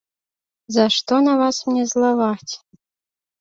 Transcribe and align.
За 0.77 0.85
што 0.95 1.19
на 1.27 1.35
вас 1.41 1.59
мне 1.69 1.83
злаваць. 1.93 2.53